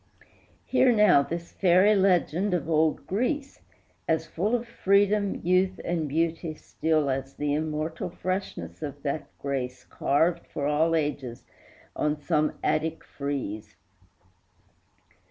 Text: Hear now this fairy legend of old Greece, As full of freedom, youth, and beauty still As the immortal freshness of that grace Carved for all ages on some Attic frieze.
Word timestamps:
Hear 0.65 0.91
now 0.91 1.21
this 1.21 1.51
fairy 1.51 1.93
legend 1.93 2.55
of 2.55 2.67
old 2.67 3.05
Greece, 3.05 3.59
As 4.07 4.25
full 4.25 4.55
of 4.55 4.67
freedom, 4.67 5.39
youth, 5.43 5.79
and 5.85 6.09
beauty 6.09 6.55
still 6.55 7.07
As 7.11 7.35
the 7.35 7.53
immortal 7.53 8.09
freshness 8.09 8.81
of 8.81 9.03
that 9.03 9.27
grace 9.37 9.83
Carved 9.85 10.47
for 10.47 10.65
all 10.65 10.95
ages 10.95 11.45
on 11.95 12.19
some 12.19 12.53
Attic 12.63 13.03
frieze. 13.03 13.75